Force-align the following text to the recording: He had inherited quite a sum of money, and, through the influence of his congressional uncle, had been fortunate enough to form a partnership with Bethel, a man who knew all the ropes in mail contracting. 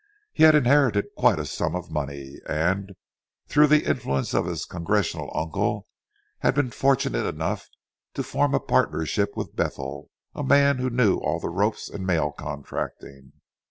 He 0.33 0.41
had 0.41 0.55
inherited 0.55 1.05
quite 1.15 1.37
a 1.37 1.45
sum 1.45 1.75
of 1.75 1.91
money, 1.91 2.37
and, 2.49 2.93
through 3.47 3.67
the 3.67 3.85
influence 3.85 4.33
of 4.33 4.47
his 4.47 4.65
congressional 4.65 5.31
uncle, 5.35 5.85
had 6.39 6.55
been 6.55 6.71
fortunate 6.71 7.27
enough 7.27 7.67
to 8.15 8.23
form 8.23 8.55
a 8.55 8.59
partnership 8.59 9.37
with 9.37 9.55
Bethel, 9.55 10.09
a 10.33 10.43
man 10.43 10.79
who 10.79 10.89
knew 10.89 11.17
all 11.19 11.39
the 11.39 11.49
ropes 11.49 11.87
in 11.87 12.03
mail 12.03 12.31
contracting. 12.31 13.33